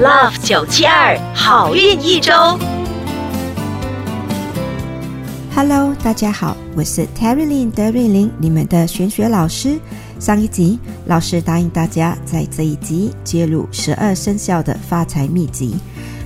[0.00, 2.32] Love 九七二好运一周。
[5.52, 9.76] Hello，大家好，我是 Terry Lin 德瑞琳，你们的玄学老师。
[10.20, 15.74] 上一集老师答应大家，在这一集揭露十二生肖的发财秘籍，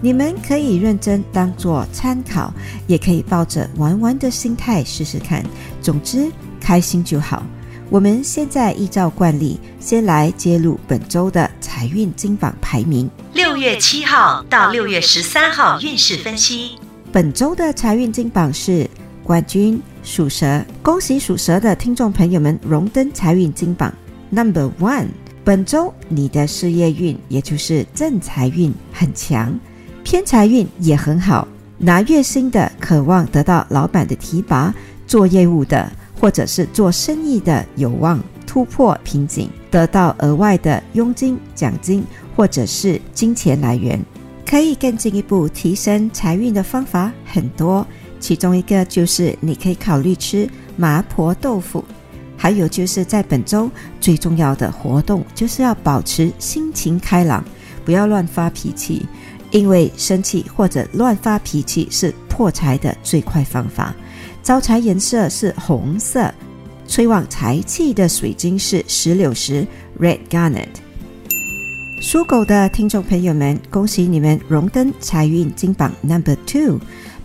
[0.00, 2.54] 你们可以认真当做参考，
[2.86, 5.42] 也可以抱着玩玩的心态试试看。
[5.82, 6.30] 总之，
[6.60, 7.42] 开心就好。
[7.90, 13.10] 我们现在依照惯例，先来揭露本周的财运金榜排名。
[13.36, 16.78] 六月七号到六月十三号运势分析。
[17.12, 18.88] 本周的财运金榜是
[19.22, 23.92] 冠军属蛇，恭喜属蛇的听众朋友们荣登财运金榜
[24.30, 25.08] Number One。
[25.44, 29.54] 本周你的事业运，也就是正财运很强，
[30.02, 31.46] 偏财运也很好。
[31.76, 34.72] 拿月薪的，渴望得到老板的提拔；
[35.06, 35.86] 做业务的。
[36.18, 42.02] 或者是做生意的有望突破瓶颈，得到额外的佣金、奖金，
[42.36, 43.98] 或者是金钱来源，
[44.44, 47.84] 可以更进一步提升财运的方法很多。
[48.20, 51.84] 其中一个就是你可以考虑吃麻婆豆腐，
[52.36, 53.70] 还有就是在本周
[54.00, 57.44] 最重要的活动就是要保持心情开朗，
[57.84, 59.06] 不要乱发脾气，
[59.50, 63.94] 因为生气或者乱发脾气是破财的最快方法。
[64.42, 66.32] 招财颜色是红色，
[66.86, 69.66] 催旺财气的水晶是石榴石
[69.98, 70.68] （Red Garnet）。
[72.06, 76.78] 属狗的听众朋友们，恭喜你们荣登财运金榜 Number Two。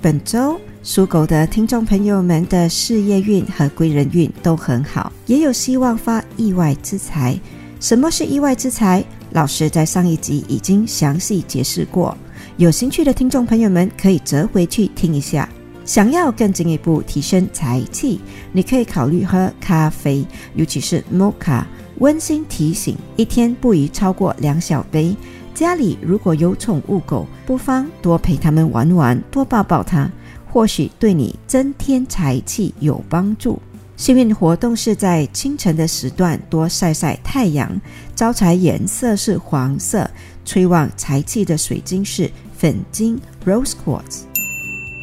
[0.00, 7.36] 本周属狗的听众朋友们的事业运和贵人运都很好，也有希望发意外之财。
[7.80, 9.04] 什么是意外之财？
[9.32, 12.16] 老师在上一集已经详细解释过，
[12.56, 15.48] 有兴趣的听众朋友们可以折回去听一下。
[15.84, 18.20] 想要更进一步提升财气，
[18.52, 21.64] 你可以考虑喝咖啡，尤其是 Mocha。
[22.00, 25.16] 温馨提醒：一天不宜超过两小杯。
[25.54, 30.08] 家里如果有宠物狗，不妨多陪它们玩玩，多抱抱它，
[30.46, 33.60] 或许对你增添财气有帮助。
[33.96, 37.68] 幸运活动是在清晨的时段多晒晒太阳。
[38.14, 40.08] 招财颜色是黄色，
[40.44, 44.20] 催旺财气的水晶是粉晶 Rose Quartz。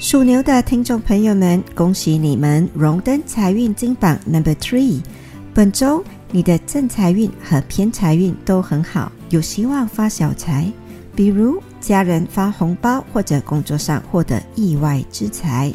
[0.00, 5.02] 属牛的听众朋友们，恭喜你们荣登财运金榜 Number Three。
[5.52, 10.70] 本周你的正财运和偏财运都很好，有希望发小财，
[11.16, 15.72] 比如家人发红包或者工作上获得意外之财。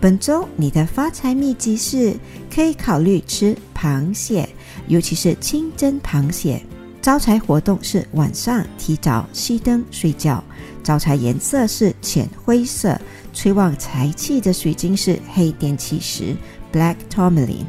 [0.00, 2.14] 本周你的发财秘籍是
[2.52, 4.48] 可以考虑吃螃蟹，
[4.88, 6.62] 尤其是清蒸螃蟹。
[7.02, 10.42] 招财活动是晚上提早熄灯睡觉。
[10.82, 12.98] 招财颜色是浅灰色。
[13.32, 16.34] 催旺财气的水晶是黑电气石
[16.72, 17.64] （Black Tourmaline）。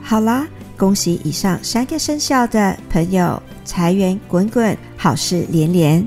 [0.00, 0.46] 好啦，
[0.80, 6.02] 恭喜以上三个生肖的朋友，财源滚滚，好事连连。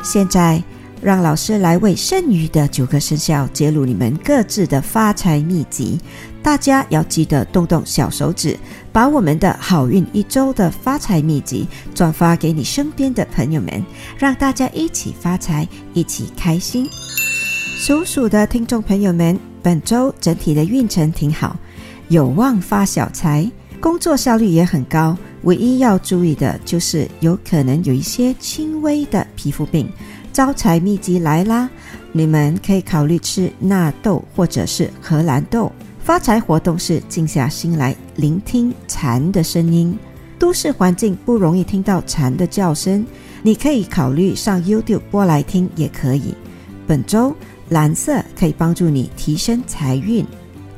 [0.00, 0.62] 现在，
[1.00, 5.98] 让老师来为剩余的九个生肖揭露你们各自的发财秘籍。
[6.40, 8.56] 大家要记得动动小手指，
[8.92, 11.66] 把我们的好运一周的发财秘籍
[11.96, 13.84] 转发给你身边的朋友们，
[14.16, 16.88] 让大家一起发财，一起开心。
[17.76, 21.56] 属鼠的听众朋友们，本周整体的运程挺好，
[22.12, 23.50] 有望发小财，
[23.80, 25.16] 工作效率也很高。
[25.44, 29.88] 唯一要注意的就是有可能有一些轻微的皮肤病。
[30.30, 31.70] 招财秘籍来啦，
[32.12, 35.72] 你们可以考虑吃纳豆或者是荷兰豆。
[36.04, 39.98] 发财活动是静下心来聆听蝉的声音。
[40.38, 43.06] 都市环境不容易听到蝉的叫声，
[43.42, 46.34] 你可以考虑上 YouTube 播来听也可以。
[46.86, 47.34] 本周。
[47.68, 50.26] 蓝色可以帮助你提升财运，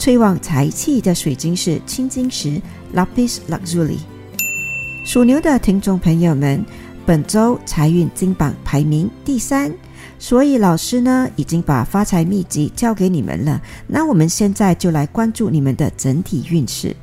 [0.00, 2.58] 催旺财气的水晶是青金石
[2.94, 3.98] （Lapis Lazuli）。
[5.04, 6.64] 属牛的听众朋友们，
[7.04, 9.70] 本周财运金榜排名第三，
[10.18, 13.60] 所以老师呢已经把发财秘籍交给你们了。
[13.86, 16.96] 那我们现在就来关注你们的整体运势。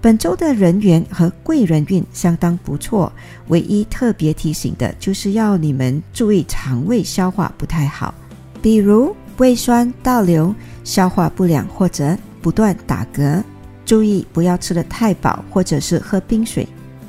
[0.00, 3.12] 本周的人缘和贵人运相当不错，
[3.46, 8.12] 唯一特别提醒的就是要你们注意肠胃消化不太好，
[8.60, 9.14] 比如。
[9.36, 10.54] 胃酸倒流、
[10.84, 13.42] 消化不良或者不断打嗝，
[13.84, 16.66] 注意不要吃得太饱，或者是喝冰水。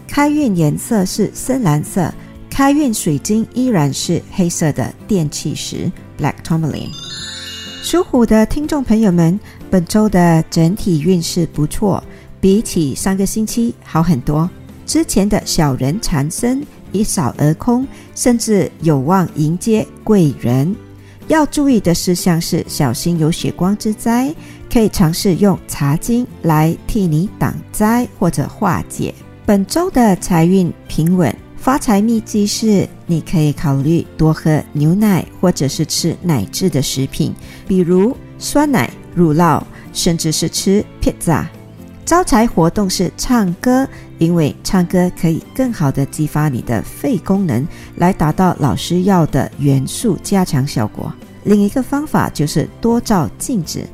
[0.07, 2.13] 开运颜色是深蓝色，
[2.49, 6.89] 开运水晶依然是黑色的电气石 （Black Tourmaline）。
[7.81, 9.39] 属虎的听众朋友们，
[9.69, 12.03] 本周的整体运势不错，
[12.39, 14.49] 比起上个星期好很多。
[14.85, 16.61] 之前的小人缠身
[16.91, 20.75] 一扫而空，甚至有望迎接贵人。
[21.27, 24.35] 要注意的事项是小心有血光之灾，
[24.71, 29.13] 可以尝试用茶巾来替你挡灾或者化解。
[29.45, 37.35] 本周的财运平稳，发财秘籍是你可以考虑多喝牛奶，或者是吃奶制的食品，
[37.68, 41.45] 比如酸奶、乳酪，甚至是吃披萨。
[42.06, 43.85] 招财活动是唱歌，
[44.19, 47.67] 因为唱歌可以更好的激发你的肺功能，
[47.97, 51.12] 来达到老师要的元素加强效果。
[51.44, 53.85] 另一个方法就是多照镜子。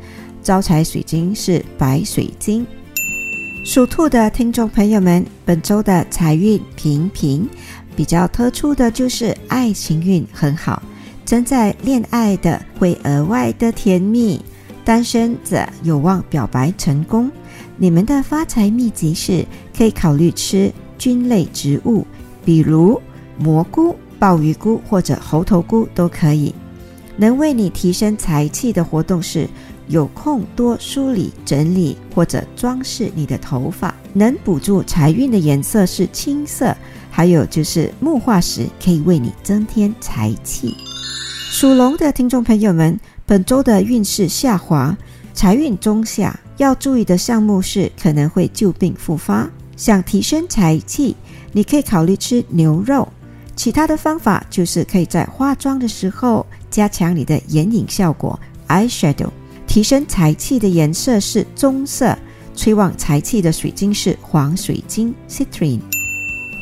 [0.48, 2.66] 招财水晶是白水晶。
[3.66, 7.46] 属兔的听众朋友们，本周的财运平平，
[7.98, 10.82] 比较特殊的就是爱情运很好，
[11.26, 14.40] 正在恋爱的会额外的甜蜜，
[14.86, 17.30] 单身者有望表白成功。
[17.76, 19.46] 你们的发财秘籍是
[19.78, 22.08] 可以考虑吃菌类植物，
[22.46, 23.02] 比如
[23.38, 26.56] 蘑菇、鲍鱼菇或者猴头菇都可以。
[27.18, 29.46] 能为你提升财气的活动是。
[29.88, 36.76] 有空多梳理、整理或者装饰你的头发，能补助财运的颜色是青色。
[37.10, 40.76] 还有就是木化石可以为你增添财气。
[41.50, 44.96] 属龙的听众朋友们，本周的运势下滑，
[45.34, 49.50] 财运中下，要注意的项目是可能会旧病复发。
[49.76, 51.16] 想提升财气，
[51.52, 53.08] 你可以考虑吃牛肉。
[53.56, 59.30] 其他的方法就是可以在化妆的时候加强你的眼影效果，eyeshadow。
[59.68, 62.18] 提升财气的颜色是棕色，
[62.56, 65.82] 催旺财气的水晶是黄水晶 （citrine）。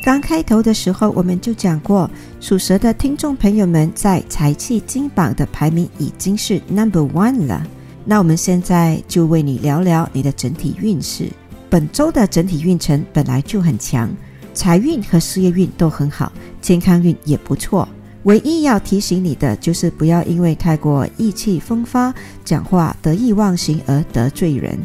[0.03, 2.09] 刚开头的时候我们就讲过，
[2.41, 7.65] 属蛇的听众朋友们在财气金榜的排名已经是 number one 了。
[8.03, 11.29] 那我们现在就为你聊聊你的整体运势。
[11.69, 14.09] 本周的整体运程本来就很强，
[14.53, 17.87] 财运和事业运都很好，健康运也不错。
[18.25, 22.13] 唯一要提醒你的，就是不要因为太过意气风发、
[22.43, 24.77] 讲话得意忘形而得罪人。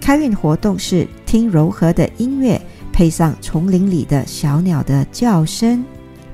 [0.00, 2.60] 开运活动是听柔和的音乐，
[2.92, 5.82] 配上丛林里的小鸟的叫声。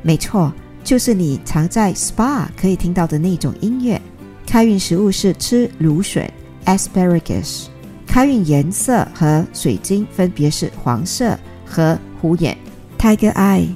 [0.03, 0.53] 没错，
[0.83, 4.01] 就是你常在 SPA 可以听到的那种音乐。
[4.45, 6.29] 开运食物是吃芦笋
[6.65, 7.67] （asparagus）。
[8.09, 12.59] 开运颜色和水晶分别是黄色和虎眼
[12.99, 13.69] （tiger eye）。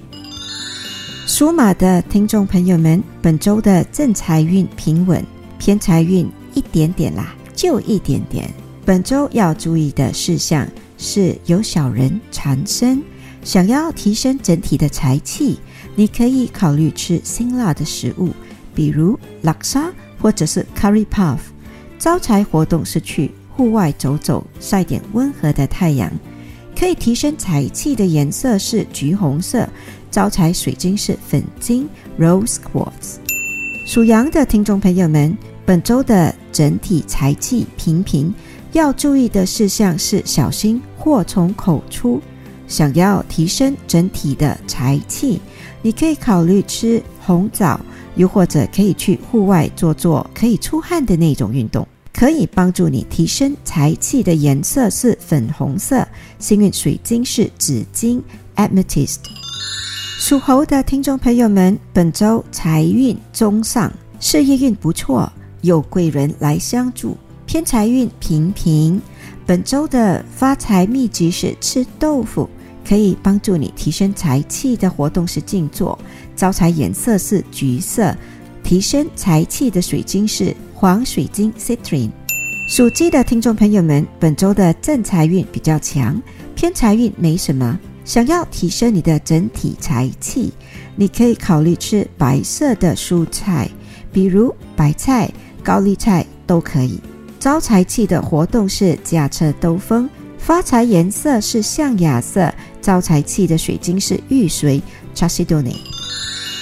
[1.26, 5.24] 属马的听众朋友们，本周的正财运平稳，
[5.58, 8.48] 偏财运一点点啦，就一点点。
[8.84, 10.68] 本周要注意的事项
[10.98, 13.02] 是有小人缠身，
[13.42, 15.58] 想要提升整体的财气，
[15.94, 18.28] 你可以考虑吃辛辣的食物，
[18.74, 19.90] 比如拉沙
[20.20, 21.38] 或者是 curry puff。
[21.98, 26.12] 招财活动是去户外走走，晒点温和的太阳，
[26.78, 29.66] 可以提升财气的颜色是橘红色。
[30.14, 33.16] 招财水晶是粉晶 （Rose Quartz）。
[33.84, 38.32] 属羊的听众朋友们，本周的整体财气平平，
[38.70, 42.22] 要注意的事项是小心祸从口出。
[42.69, 45.40] 想要提升整体的财气，
[45.82, 47.81] 你可以考虑吃红枣，
[48.14, 56.06] 又或者可以去户外做做可以出汗的那种运动，可以帮助你提升财气的颜色是粉红色。
[56.38, 58.22] 幸运水晶是紫金
[58.55, 59.19] （Amethyst）。
[60.26, 65.30] 属猴的听众朋友们，本周财运中上，事业运不错，
[65.60, 67.14] 有贵人来相助。
[67.44, 68.98] 偏财运平平，
[69.44, 72.48] 本周的发财秘籍是吃豆腐，
[72.88, 75.98] 可以帮助你提升财气的活动是静坐。
[76.34, 78.16] 招财颜色是橘色，
[78.62, 82.10] 提升财气的水晶是黄水晶 （citrine）。
[82.66, 86.19] 属鸡的听众朋友们，本周的正财运比较强，
[86.54, 87.78] 偏财运没什么。
[88.05, 90.53] 想要提升你的整体财气，
[90.94, 93.69] 你可以考虑吃白色的蔬菜，
[94.13, 95.32] 比如白菜、
[95.63, 97.01] 高丽菜都可以。
[97.41, 100.08] 招财气的活动是驾车兜风，
[100.39, 104.81] 发财颜色是象牙色，招财气的水晶是玉髓
[105.15, 105.77] （Chalcedony）。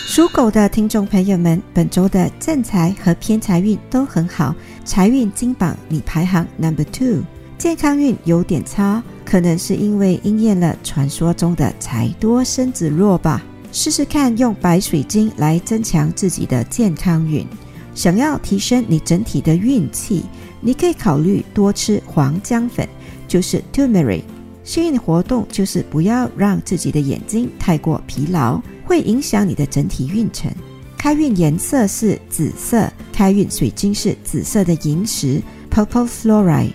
[0.06, 7.22] 属狗的听众朋友们，本周的正财和偏财运都很好，财运金榜你排行 number two，
[7.58, 9.02] 健康运有点差。
[9.32, 13.42] 可能是因为应验了传说中的财多身子弱吧。
[13.72, 17.46] 试试看用白水晶来增强自己的健康运。
[17.94, 20.24] 想要提升你整体的运气，
[20.60, 22.86] 你可以考虑多吃黄姜粉，
[23.26, 24.24] 就是 turmeric。
[24.64, 30.52] 幸运活动就是不要让自己的眼睛太过疲劳，会影响你的整体运程。
[30.98, 36.72] 开运颜色是紫色，开运水晶是紫色的萤石 （purple fluorite）。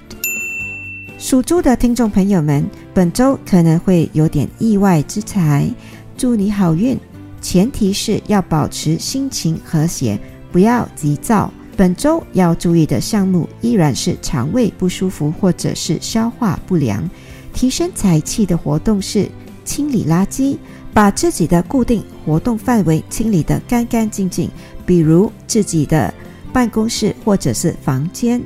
[1.18, 5.68] 属猪的听众朋友们，本周可能会有点意外之财，
[6.16, 6.96] 祝你好运。
[7.42, 10.20] 前提是要保持心情和谐，
[10.52, 11.52] 不要急躁。
[11.76, 17.10] 本周要注意的项目依然是肠胃不舒服或者是消化不良。
[17.52, 19.28] 提升财气的活动是
[19.66, 20.56] 清理垃圾，
[20.94, 24.52] 把自己的固定活动范围清理得干干净净，
[24.86, 26.14] 比如自己的
[26.54, 28.40] 办公室或者是房间。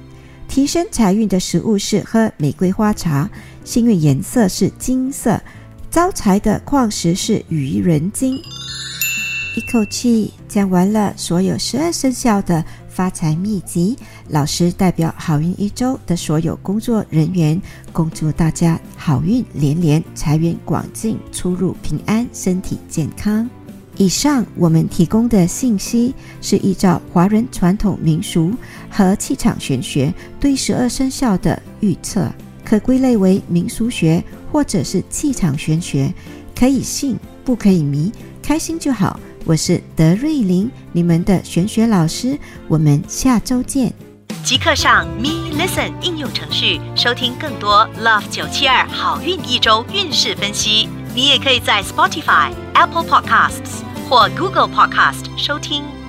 [0.52, 3.30] 提升财运的食物是喝玫瑰花茶，
[3.64, 5.42] 幸运颜色是金色，
[5.90, 8.36] 招财的矿石是愚人金。
[9.56, 17.60] 一口气讲完了所有十二生肖的发财秘籍，老师代表好运一周的所有工作人员，
[17.94, 23.50] 恭祝大家好运连连，财源广进，出入平安，身体健康。
[23.98, 28.52] 以上我们提供的信息是依照华人传统民俗
[28.90, 32.28] 和气场玄学对十二生肖的预测，
[32.64, 36.12] 可归类为民俗学或者是气场玄学，
[36.58, 39.20] 可以信不可以迷，开心就好。
[39.44, 43.94] 我是德瑞琳，你们的玄学老师，我们下周见。
[44.44, 50.90] 即刻上 Me Listen 应用程序收听更多 Love 九七二好运一周运势分析。
[51.14, 53.92] 你也可以在 Spotify、Apple Podcasts。
[54.12, 56.01] 或 Google Podcast 收听。